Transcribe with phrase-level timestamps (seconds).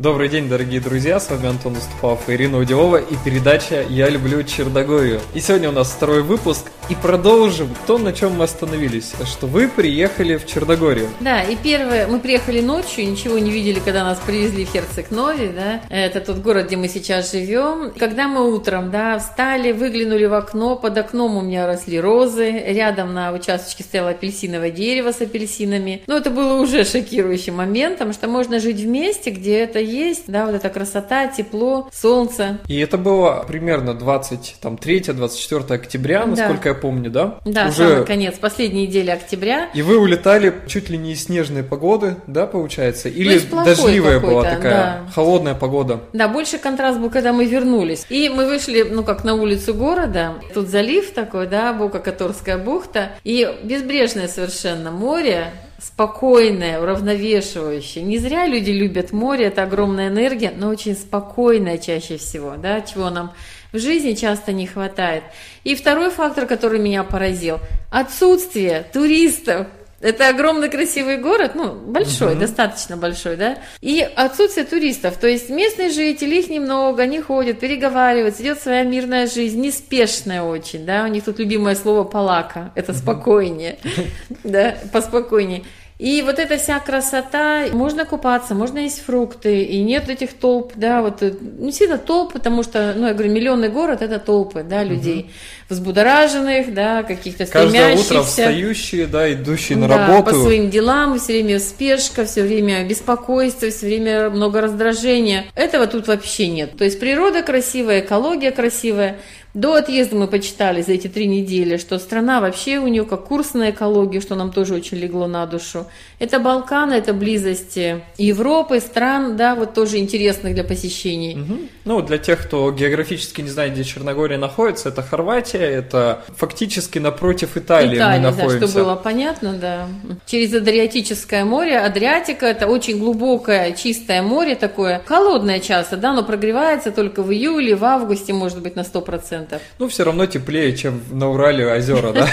[0.00, 4.42] Добрый день, дорогие друзья, с вами Антон Уступав и Ирина Удилова и передача «Я люблю
[4.42, 5.20] Чердогорию».
[5.34, 9.68] И сегодня у нас второй выпуск, и продолжим то, на чем мы остановились, что вы
[9.68, 11.10] приехали в Чердогорию.
[11.20, 15.82] Да, и первое, мы приехали ночью, ничего не видели, когда нас привезли в Херцег-Нови, да,
[15.90, 17.92] это тот город, где мы сейчас живем.
[17.98, 23.12] Когда мы утром, да, встали, выглянули в окно, под окном у меня росли розы, рядом
[23.12, 26.02] на участочке стояло апельсиновое дерево с апельсинами.
[26.06, 30.46] Ну, это было уже шокирующим моментом, что можно жить в месте, где это есть, да,
[30.46, 32.58] вот эта красота, тепло, солнце.
[32.68, 37.38] И это было примерно 23-24 октября, насколько я помню, да?
[37.44, 37.72] Да, Уже...
[37.72, 39.68] самый конец, последней недели октября.
[39.74, 43.08] И вы улетали чуть ли не из снежной погоды, да, получается?
[43.08, 45.04] Или ну, дождливая была такая, да.
[45.14, 46.00] холодная погода?
[46.12, 48.06] Да, больше контраст был, когда мы вернулись.
[48.08, 53.48] И мы вышли, ну, как на улицу города, тут залив такой, да, Бока-Которская бухта, и
[53.62, 58.04] безбрежное совершенно море, спокойное, уравновешивающее.
[58.04, 63.10] Не зря люди любят море, это огромная энергия, но очень спокойная чаще всего, да, чего
[63.10, 63.32] нам
[63.72, 65.22] в жизни часто не хватает.
[65.64, 67.58] И второй фактор, который меня поразил,
[67.90, 69.66] отсутствие туристов.
[70.00, 72.40] Это огромный красивый город, ну, большой, угу.
[72.40, 78.42] достаточно большой, да, и отсутствие туристов, то есть местные жители, их немного, они ходят, переговариваются,
[78.42, 83.78] идет своя мирная жизнь, неспешная очень, да, у них тут любимое слово «палака», это спокойнее,
[84.44, 85.64] да, поспокойнее.
[86.00, 91.02] И вот эта вся красота, можно купаться, можно есть фрукты, и нет этих толп, да,
[91.02, 94.82] вот, э, не сильно толп, потому что, ну, я говорю, миллионный город– это толпы, да,
[94.82, 95.30] людей, угу.
[95.68, 97.44] взбудораженных, да, каких-то.
[97.44, 100.30] Каждое утро встающие, да, идущие на да, работу.
[100.30, 105.44] по своим делам, все время спешка, все время беспокойство, все время много раздражения.
[105.54, 106.78] Этого тут вообще нет.
[106.78, 109.18] То есть природа красивая, экология красивая–
[109.52, 113.54] до отъезда мы почитали за эти три недели, что страна вообще у нее как курс
[113.54, 115.86] на экологию, что нам тоже очень легло на душу.
[116.20, 121.40] Это Балканы, это близости Европы, стран, да, вот тоже интересных для посещений.
[121.40, 121.58] Угу.
[121.84, 127.56] Ну, для тех, кто географически не знает, где Черногория находится, это Хорватия, это фактически напротив
[127.56, 128.60] Италии Италия, мы находимся.
[128.60, 129.88] да, чтобы было понятно, да.
[130.26, 136.92] Через Адриатическое море, Адриатика, это очень глубокое, чистое море такое, холодное часто, да, но прогревается
[136.92, 139.39] только в июле, в августе, может быть, на 100%.
[139.40, 139.60] 100%.
[139.78, 142.28] Ну, все равно теплее, чем на Урале озера, да?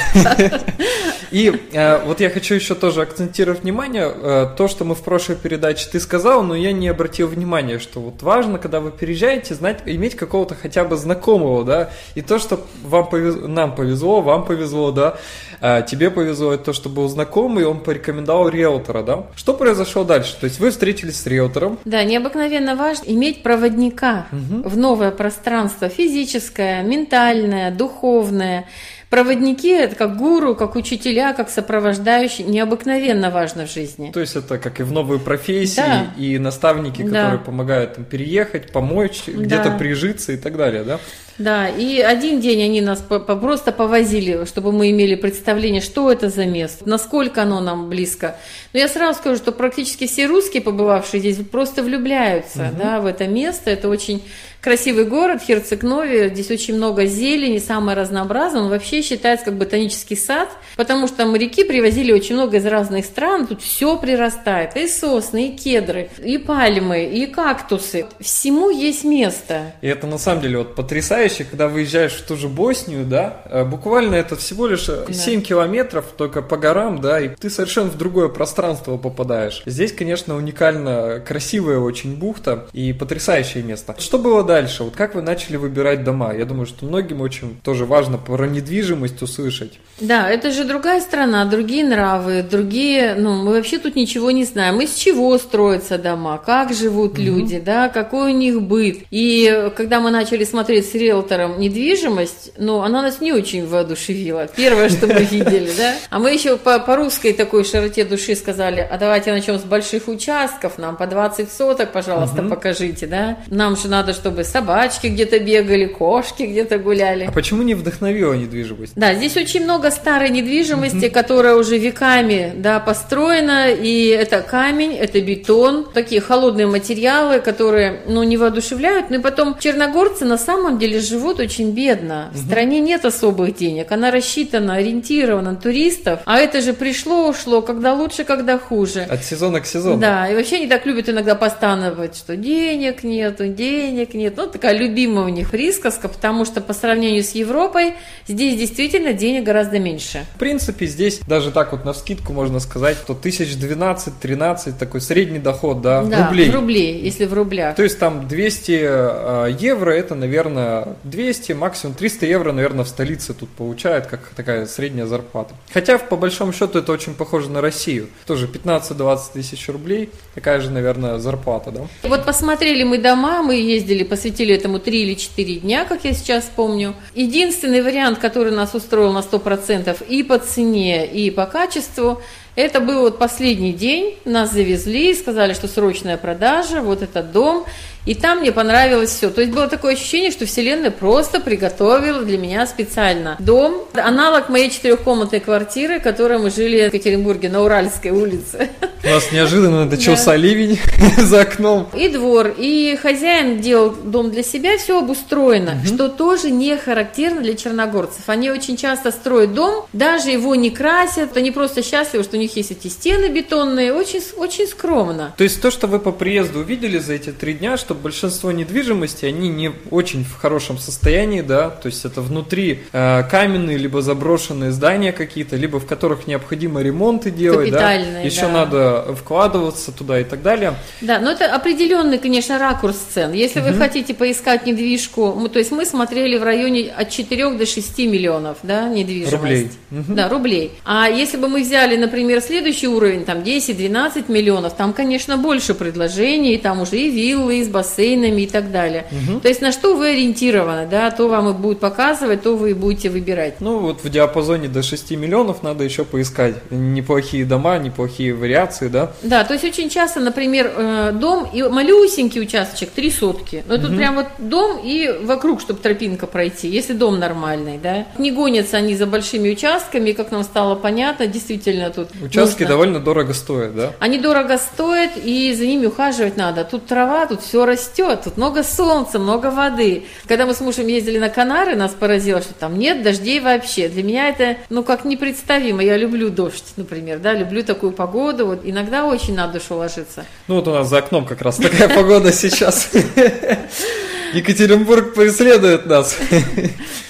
[1.32, 5.36] И э, вот я хочу еще тоже акцентировать внимание, э, то, что мы в прошлой
[5.36, 9.82] передаче ты сказал, но я не обратил внимания, что вот важно, когда вы переезжаете, знать,
[9.86, 14.92] иметь какого-то хотя бы знакомого, да, и то, что вам повезло, нам повезло, вам повезло,
[14.92, 15.18] да,
[15.60, 19.28] э, тебе повезло, это то, что был знакомый, он порекомендовал риэлтора, да.
[19.36, 20.38] Что произошло дальше?
[20.40, 21.78] То есть вы встретились с риэлтором.
[21.84, 24.70] Да, необыкновенно важно иметь проводника угу.
[24.70, 28.66] в новое пространство, физическое, ментальное, духовное.
[29.10, 34.12] Проводники– это как гуру, как учителя, как сопровождающие, необыкновенно важно в жизни.
[34.12, 36.14] То есть это как и в новые профессии, да.
[36.18, 37.44] и наставники, которые да.
[37.44, 39.32] помогают им переехать, помочь, да.
[39.32, 41.00] где-то прижиться и так далее, да?
[41.38, 46.46] Да, и один день они нас просто повозили, чтобы мы имели представление, что это за
[46.46, 48.38] место, насколько оно нам близко.
[48.74, 52.78] Но я сразу скажу, что практически все русские, побывавшие здесь, просто влюбляются угу.
[52.80, 53.70] да, в это место.
[53.70, 54.24] Это очень
[54.62, 58.62] красивый город, Херцег-Нови, здесь очень много зелени, самое разнообразное.
[58.62, 63.48] Он вообще считается как ботанический сад, потому что моряки привозили очень много из разных стран,
[63.48, 68.08] тут все прирастает, и сосны, и кедры, и пальмы, и кактусы.
[68.20, 69.74] Всему есть место.
[69.82, 73.64] И это на самом деле вот потрясающе, когда выезжаешь в ту же Боснию, да, э,
[73.64, 75.46] буквально это всего лишь 7 да.
[75.46, 79.64] километров только по горам, да, и ты совершенно в другое пространство попадаешь.
[79.66, 83.96] Здесь, конечно, уникально красивая очень бухта и потрясающее место.
[83.98, 84.84] Что было дальше?
[84.84, 86.34] Вот как вы начали выбирать дома?
[86.34, 89.80] Я думаю, что многим очень тоже важно про недвижимость услышать.
[90.00, 94.80] Да, это же другая страна, другие нравы, другие, ну, мы вообще тут ничего не знаем.
[94.80, 97.22] Из чего строятся дома, как живут угу.
[97.22, 99.00] люди, да, какой у них быт.
[99.10, 104.48] И когда мы начали смотреть с риэлтором недвижимость, ну, она нас не очень воодушевила.
[104.56, 105.96] Первое, что мы видели, да.
[106.10, 110.08] А мы еще по, по русской такой широте души сказали, а давайте начнем с больших
[110.08, 113.38] участков, нам по 20 соток, пожалуйста, покажите, да.
[113.48, 117.26] Нам же надо, чтобы собачки где-то бегали, кошки где-то гуляли.
[117.26, 118.94] А почему не вдохновила недвижимость?
[118.96, 121.10] Да, здесь очень много старой недвижимости, mm-hmm.
[121.10, 128.24] которая уже веками да, построена, и это камень, это бетон, такие холодные материалы, которые ну,
[128.24, 129.10] не воодушевляют.
[129.10, 132.30] Ну и потом черногорцы на самом деле живут очень бедно.
[132.34, 137.62] В стране нет особых денег, она рассчитана, ориентирована на туристов, а это же пришло, ушло,
[137.62, 139.02] когда лучше, когда хуже.
[139.10, 139.98] От сезона к сезону.
[139.98, 144.34] Да, и вообще они так любят иногда постановать, что денег нету, денег нет.
[144.38, 147.94] Ну, такая любимая у них присказка, потому что по сравнению с Европой
[148.28, 150.26] здесь действительно денег гораздо меньше.
[150.36, 155.82] В принципе, здесь даже так вот на скидку можно сказать, что 1012-13 такой средний доход,
[155.82, 156.50] да, Да, рублей.
[156.50, 157.76] в рублей, если в рублях.
[157.76, 163.34] То есть там 200 э, евро, это, наверное, 200, максимум 300 евро, наверное, в столице
[163.34, 165.54] тут получают, как такая средняя зарплата.
[165.72, 168.08] Хотя, по большому счету, это очень похоже на Россию.
[168.26, 171.82] Тоже 15-20 тысяч рублей, такая же, наверное, зарплата, да?
[172.04, 176.50] Вот посмотрели мы дома, мы ездили, посвятили этому 3 или 4 дня, как я сейчас
[176.56, 176.94] помню.
[177.16, 182.22] Единственный вариант, который нас устроил на 100% и по цене, и по качеству,
[182.58, 187.66] это был вот последний день, нас завезли, сказали, что срочная продажа, вот этот дом,
[188.06, 189.30] и там мне понравилось все.
[189.30, 194.70] То есть было такое ощущение, что Вселенная просто приготовила для меня специально дом, аналог моей
[194.70, 198.70] четырехкомнатной квартиры, в которой мы жили в Екатеринбурге на Уральской улице.
[199.04, 200.36] У нас неожиданно начался Да.
[200.38, 200.80] ливень
[201.18, 201.90] за окном.
[201.94, 207.56] И двор, и хозяин делал дом для себя, все обустроено, что тоже не характерно для
[207.56, 208.22] черногорцев.
[208.28, 212.47] Они очень часто строят дом, даже его не красят, они просто счастливы, что у них
[212.56, 215.34] есть эти стены бетонные, очень, очень скромно.
[215.38, 219.26] То есть то, что вы по приезду увидели за эти три дня, что большинство недвижимости,
[219.26, 224.72] они не очень в хорошем состоянии, да, то есть это внутри э, каменные, либо заброшенные
[224.72, 228.50] здания какие-то, либо в которых необходимо ремонты делать, да, еще да.
[228.52, 230.76] надо вкладываться туда и так далее.
[231.02, 233.34] Да, но это определенный, конечно, ракурс цен.
[233.34, 237.66] Если вы хотите поискать недвижку, мы- то есть мы смотрели в районе от 4 до
[237.66, 239.34] 6 миллионов, да, недвижимость.
[239.34, 239.72] Рублей.
[239.92, 240.16] Мгм.
[240.16, 240.72] Да, рублей.
[240.86, 246.58] А если бы мы взяли, например, следующий уровень, там 10-12 миллионов, там, конечно, больше предложений,
[246.58, 249.06] там уже и виллы, и с бассейнами и так далее.
[249.42, 252.74] То есть на что вы ориентированы, да, то вам и будет показывать, то вы и
[252.74, 253.62] будете выбирать.
[253.62, 259.12] Ну вот в диапазоне до 6 миллионов надо еще поискать неплохие дома, неплохие вариации, да.
[259.24, 263.64] Да, то есть очень часто, например, э, дом и малюсенький участочек, три сотки.
[263.68, 268.06] Но тут прям вот дом и вокруг, чтобы тропинка пройти, если дом нормальный, да.
[268.18, 273.00] Не гонятся они за большими участками, как нам стало понятно, действительно тут Участки нужно- довольно
[273.00, 273.94] дорого стоят, да.
[274.00, 276.64] Они дорого стоят, и за ними ухаживать надо.
[276.64, 280.06] Тут трава, тут все растет, тут много солнца, много воды.
[280.28, 283.88] Когда мы с мужем ездили на Канары, нас поразило, что там нет дождей вообще.
[283.88, 285.84] Для меня это, ну, как непредставимо.
[285.84, 288.46] Я люблю дождь, например, да, люблю такую погоду.
[288.48, 290.26] Вот иногда очень на душу ложиться.
[290.48, 292.90] Ну вот у нас за окном как раз такая погода сейчас.
[294.34, 296.18] Екатеринбург преследует нас.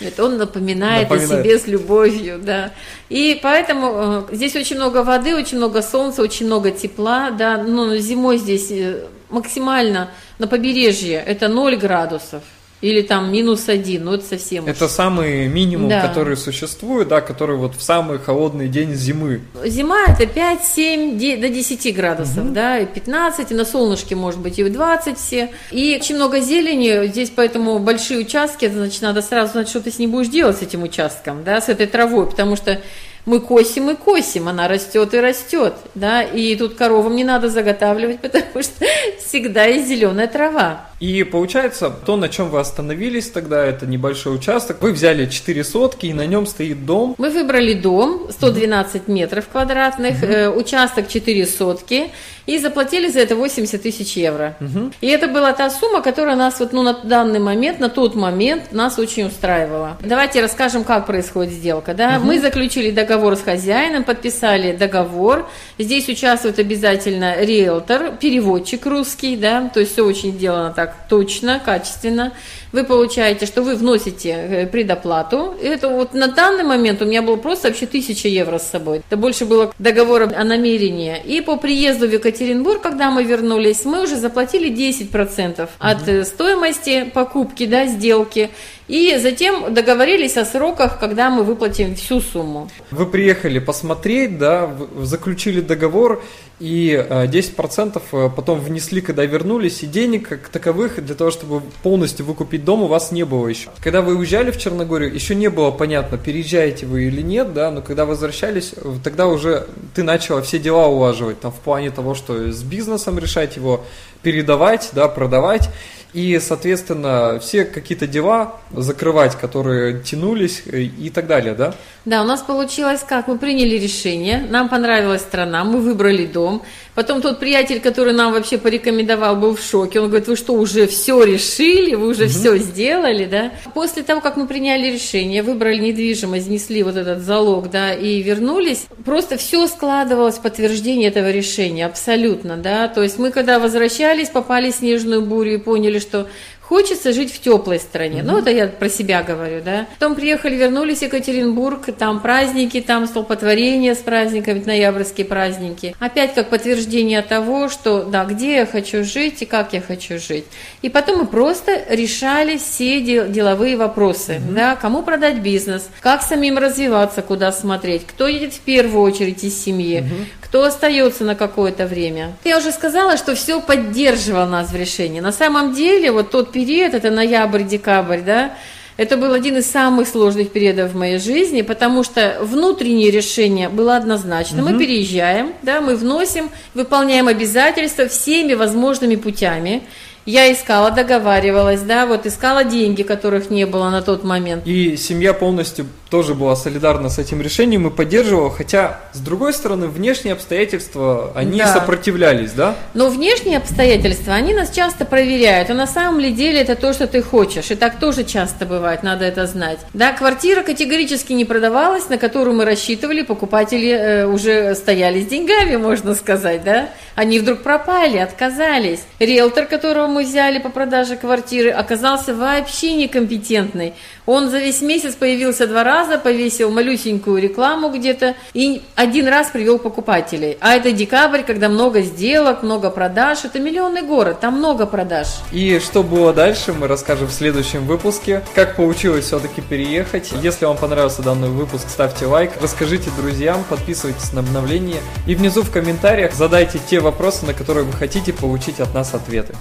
[0.02, 1.46] Нет, он напоминает, о Напоминает.
[1.46, 2.72] себе с любовью, да.
[3.10, 7.58] И поэтому э, здесь очень много воды, очень много солнца, очень много тепла, да.
[7.58, 10.10] Ну, зимой здесь э, максимально
[10.40, 12.44] на побережье это 0 градусов
[12.82, 14.70] или там минус один, ну это совсем уж.
[14.70, 16.02] Это самый минимум, Да.
[16.08, 19.42] который существует, да, который вот в самый холодный день зимы.
[19.66, 24.60] Зима это 5-7 де- до 10 градусов, да, и 15, и на солнышке может быть
[24.60, 25.50] и в 20 все.
[25.72, 29.98] И очень много зелени, здесь поэтому большие участки, значит, надо сразу знать, что ты с
[29.98, 32.80] ним будешь делать, с этим участком, да, с этой травой, потому что
[33.26, 38.20] мы косим и косим, она растет и растет, да, и тут коровам не надо заготавливать,
[38.22, 38.86] потому что
[39.26, 40.87] всегда есть зеленая трава.
[41.00, 44.82] И получается, то, на чем вы остановились тогда, это небольшой участок.
[44.82, 47.16] Вы взяли 4 сотки, и на нем стоит дом.
[47.18, 52.12] Мы выбрали дом 112 метров квадратных, э, участок 4 сотки
[52.48, 54.56] и заплатили за это 80 тысяч евро.
[55.02, 58.72] И это была та сумма, которая нас вот ну, на данный момент, на тот момент
[58.72, 59.98] нас очень устраивала.
[60.00, 61.94] Давайте расскажем, как происходит сделка.
[61.94, 62.20] Да?
[62.20, 65.48] Мы заключили договор с хозяином, подписали договор.
[65.78, 72.34] Здесь участвует обязательно риэлтор, переводчик русский, да, то есть все очень сделано так точно, качественно.
[72.72, 75.56] Вы получаете, что вы вносите э, предоплату.
[75.62, 79.02] И Это вот на данный момент у меня было просто вообще 1000 евро с собой.
[79.08, 81.18] Это больше было договора о намерении.
[81.26, 87.10] И по приезду в Екатеринбург, когда мы вернулись, мы уже заплатили 10% от э, стоимости
[87.14, 88.50] покупки, да, сделки.
[88.88, 92.70] И затем договорились о сроках, когда мы выплатим всю сумму.
[92.92, 96.24] Вы приехали посмотреть, да, заключили договор,
[96.60, 101.62] и э, 10% э, потом внесли, когда вернулись, и денег как таковых для того, чтобы
[101.84, 103.70] полностью выкупить дом, у вас не было еще.
[103.84, 107.82] Когда вы уезжали в Черногорию, еще не было понятно, переезжаете вы или нет, да, но
[107.82, 112.52] когда возвращались, э, тогда уже ты начала все дела улаживать, там, в плане того, что
[112.52, 113.84] с бизнесом решать его,
[114.24, 115.70] передавать, да, продавать.
[116.14, 121.74] И, соответственно, все какие-то дела закрывать, которые тянулись э, и так далее, да?
[122.06, 123.28] Да, у нас получилось как?
[123.28, 126.64] Мы приняли решение, нам понравилась страна, мы выбрали дом,
[126.98, 130.00] Потом тот приятель, который нам вообще порекомендовал, был в шоке.
[130.00, 132.32] Он говорит, вы что, уже все решили, вы уже угу.
[132.32, 133.52] все сделали, да?
[133.76, 138.88] После того, как мы приняли решение, выбрали недвижимость, внесли вот этот залог, да, и вернулись,
[139.06, 142.88] просто все складывалось в подтверждение этого решения, абсолютно, да.
[142.88, 146.28] То есть мы, когда возвращались, попали в снежную бурю и поняли, что
[146.68, 148.20] Хочется жить в теплой стране.
[148.20, 148.26] Mm-hmm.
[148.26, 149.88] Ну, это я про себя говорю, да.
[149.98, 155.96] Потом приехали, вернулись в Екатеринбург, там праздники, там столпотворение с праздниками, ноябрьские праздники.
[156.00, 160.44] Опять как подтверждение того, что, да, где я хочу жить и как я хочу жить.
[160.82, 164.54] И потом мы просто решали все деловые вопросы, mm-hmm.
[164.54, 169.58] да, кому продать бизнес, как самим развиваться, куда смотреть, кто едет в первую очередь из
[169.58, 170.26] семьи, mm-hmm.
[170.42, 172.34] кто остается на какое-то время.
[172.44, 175.22] Я уже сказала, что все поддерживало нас в решении.
[175.22, 178.54] На самом деле, вот тот период, это ноябрь-декабрь, да,
[178.98, 183.96] это был один из самых сложных периодов в моей жизни, потому что внутреннее решение было
[183.96, 184.64] однозначно.
[184.64, 184.72] Угу.
[184.72, 189.84] Мы переезжаем, да, мы вносим, выполняем обязательства всеми возможными путями.
[190.26, 194.66] Я искала, договаривалась, да, вот искала деньги, которых не было на тот момент.
[194.66, 199.88] И семья полностью тоже была солидарна с этим решением и поддерживала, хотя, с другой стороны,
[199.88, 201.74] внешние обстоятельства, они да.
[201.74, 202.76] сопротивлялись, да?
[202.94, 207.08] Но внешние обстоятельства, они нас часто проверяют, а на самом ли деле это то, что
[207.08, 209.80] ты хочешь, и так тоже часто бывает, надо это знать.
[209.94, 215.76] Да, квартира категорически не продавалась, на которую мы рассчитывали, покупатели э, уже стояли с деньгами,
[215.76, 216.90] можно сказать, да?
[217.16, 219.02] Они вдруг пропали, отказались.
[219.20, 223.96] Риэлтор, которого мы взяли по продаже квартиры, оказался вообще некомпетентный.
[224.28, 229.80] Он за весь месяц появился два раза, повесил малюсенькую рекламу где-то и один раз привел
[229.80, 230.58] покупателей.
[230.60, 233.46] А это декабрь, когда много сделок, много продаж.
[233.46, 235.28] Это миллионный город, там много продаж.
[235.52, 238.44] И что было дальше, мы расскажем в следующем выпуске.
[238.54, 240.32] Как получилось все-таки переехать.
[240.44, 245.00] Если вам понравился данный выпуск, ставьте лайк, расскажите друзьям, подписывайтесь на обновления.
[245.26, 249.56] И внизу в комментариях задайте те вопросы, на которые вы хотите получить от нас ответы.